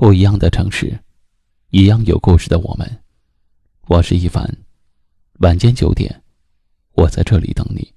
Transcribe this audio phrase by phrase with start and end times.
[0.00, 0.96] 不一样的城市，
[1.70, 2.88] 一样有故事的我们。
[3.88, 4.48] 我是一凡，
[5.40, 6.22] 晚间九点，
[6.92, 7.92] 我在这里等你。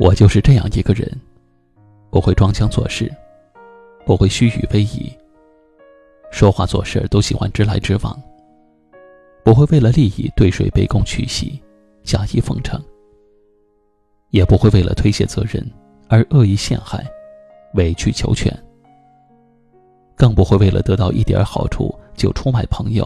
[0.00, 1.08] 我就是这样一个人，
[2.10, 3.08] 不会装腔作势，
[4.04, 5.27] 不会虚与委蛇。
[6.38, 8.16] 说话做事都喜欢直来直往，
[9.42, 11.60] 不会为了利益对谁卑躬屈膝、
[12.04, 12.80] 假意奉承，
[14.30, 15.68] 也不会为了推卸责任
[16.08, 17.04] 而恶意陷害、
[17.74, 18.56] 委曲求全，
[20.14, 23.04] 更不会为了得到一点好处就出卖朋友、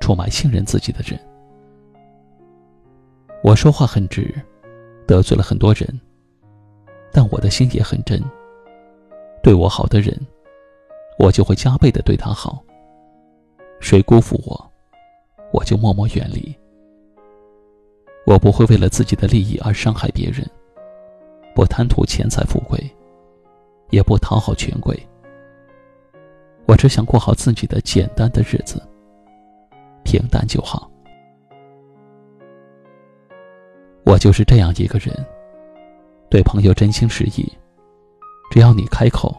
[0.00, 1.20] 出卖信任自己的人。
[3.44, 4.34] 我说话很直，
[5.06, 5.86] 得罪了很多人，
[7.12, 8.18] 但我的心也很真。
[9.42, 10.18] 对我好的人。
[11.18, 12.62] 我就会加倍的对他好。
[13.80, 14.72] 谁辜负我，
[15.52, 16.54] 我就默默远离。
[18.24, 20.48] 我不会为了自己的利益而伤害别人，
[21.54, 22.78] 不贪图钱财富贵，
[23.90, 24.96] 也不讨好权贵。
[26.66, 28.80] 我只想过好自己的简单的日子，
[30.04, 30.88] 平淡就好。
[34.04, 35.12] 我就是这样一个人，
[36.30, 37.52] 对朋友真心实意，
[38.52, 39.36] 只要你开口。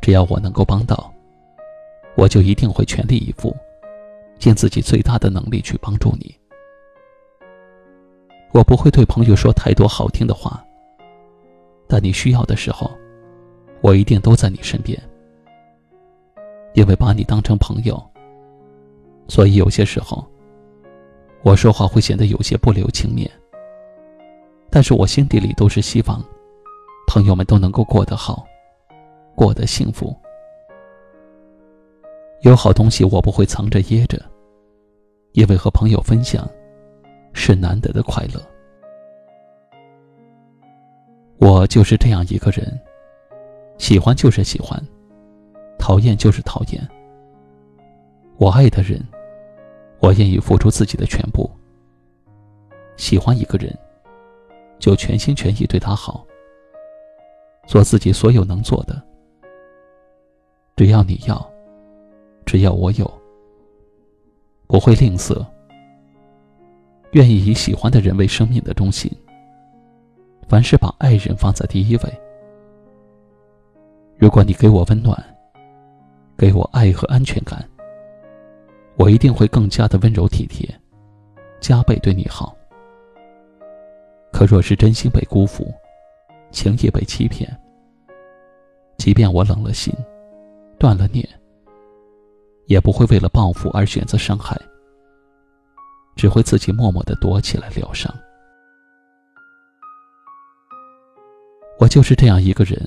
[0.00, 1.12] 只要我能够帮到，
[2.16, 3.54] 我就一定会全力以赴，
[4.38, 6.34] 尽自己最大的能力去帮助你。
[8.52, 10.64] 我不会对朋友说太多好听的话，
[11.86, 12.90] 但你需要的时候，
[13.80, 15.00] 我一定都在你身边。
[16.74, 18.00] 因为把你当成朋友，
[19.28, 20.24] 所以有些时候，
[21.42, 23.30] 我说话会显得有些不留情面。
[24.70, 26.24] 但是我心底里都是希望，
[27.08, 28.46] 朋友们都能够过得好。
[29.40, 30.14] 过得幸福，
[32.42, 34.22] 有好东西我不会藏着掖着，
[35.32, 36.46] 因为和朋友分享
[37.32, 38.42] 是难得的快乐。
[41.38, 42.78] 我就是这样一个人，
[43.78, 44.78] 喜欢就是喜欢，
[45.78, 46.86] 讨厌就是讨厌。
[48.36, 49.02] 我爱的人，
[50.00, 51.50] 我愿意付出自己的全部。
[52.98, 53.74] 喜欢一个人，
[54.78, 56.26] 就全心全意对他好，
[57.66, 59.02] 做自己所有能做的。
[60.80, 61.52] 只要你要，
[62.46, 63.04] 只要我有，
[64.66, 65.44] 不会吝啬，
[67.12, 69.12] 愿意以喜欢的人为生命的中心。
[70.48, 72.20] 凡事把爱人放在第一位。
[74.16, 75.22] 如果你给我温暖，
[76.34, 77.62] 给我爱和安全感，
[78.96, 80.66] 我一定会更加的温柔体贴，
[81.60, 82.56] 加倍对你好。
[84.32, 85.70] 可若是真心被辜负，
[86.50, 87.54] 情谊被欺骗，
[88.96, 89.92] 即便我冷了心。
[90.80, 91.28] 断了念，
[92.64, 94.58] 也不会为了报复而选择伤害，
[96.16, 98.10] 只会自己默默的躲起来疗伤。
[101.78, 102.80] 我就是这样一个人，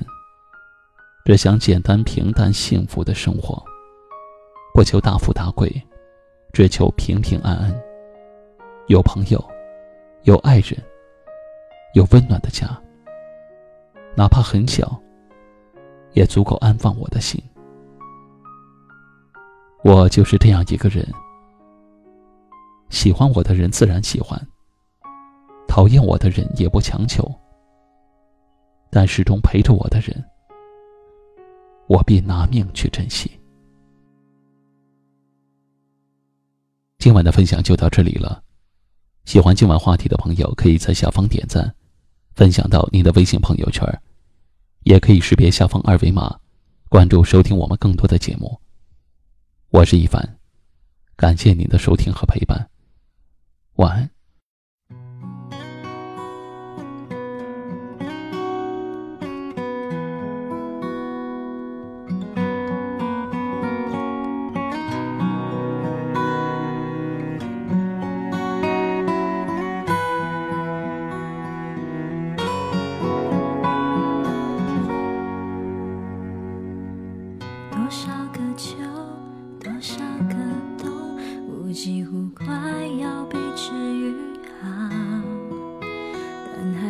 [1.24, 3.64] 只想简单平淡幸福的生活，
[4.74, 5.72] 不求大富大贵，
[6.52, 7.80] 只求平平安安，
[8.88, 9.40] 有朋友，
[10.24, 10.76] 有爱人，
[11.94, 12.68] 有温暖的家，
[14.16, 15.00] 哪怕很小，
[16.14, 17.40] 也足够安放我的心。
[19.84, 21.06] 我就是这样一个人，
[22.90, 24.40] 喜欢我的人自然喜欢，
[25.68, 27.30] 讨厌我的人也不强求，
[28.90, 30.24] 但始终陪着我的人，
[31.88, 33.30] 我必拿命去珍惜。
[37.00, 38.42] 今晚的分享就到这里了，
[39.26, 41.76] 喜欢今晚话题的朋友可以在下方点赞，
[42.36, 43.86] 分享到您的微信朋友圈，
[44.84, 46.40] 也可以识别下方二维码，
[46.88, 48.63] 关注收听我们更多的节目。
[49.74, 50.38] 我是一凡，
[51.16, 52.70] 感谢您的收听和陪伴，
[53.78, 54.13] 晚安。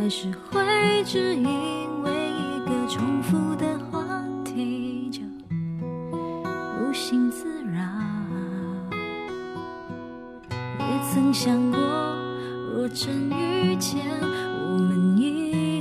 [0.03, 4.05] 还是会只因为一个重复的话
[4.43, 5.21] 题就
[6.81, 7.79] 无心自扰。
[10.77, 11.79] 也曾想过，
[12.73, 15.72] 若真遇见，我们应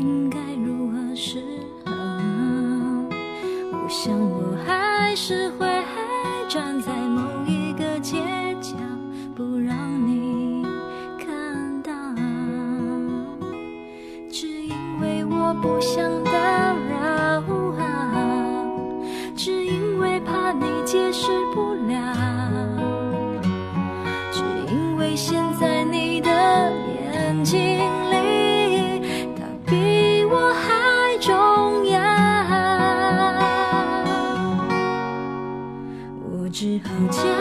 [15.61, 16.97] 不想打扰
[17.79, 17.83] 啊，
[19.37, 21.97] 只因为怕你解释不了，
[24.31, 24.41] 只
[24.73, 27.59] 因为现在你的眼睛
[28.11, 29.03] 里。
[29.37, 32.01] 他比我还重要。
[36.31, 37.32] 我只好将。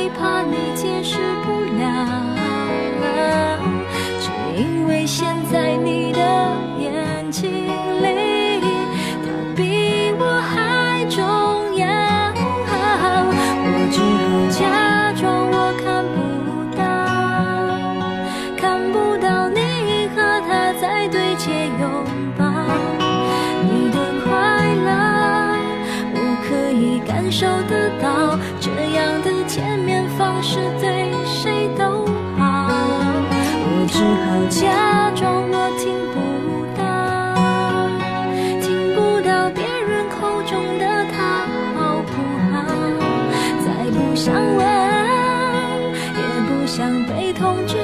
[0.00, 1.84] 最怕你解释不了，
[4.18, 5.69] 只因为现在。
[30.20, 32.04] 方式对谁都
[32.36, 32.44] 好，
[33.64, 36.20] 我只好假装我听不
[36.76, 36.84] 到，
[38.60, 42.12] 听不到别人口中的他好不
[42.52, 42.54] 好？
[43.64, 44.60] 再不想问，
[46.14, 46.76] 也不想
[47.06, 47.79] 被通知。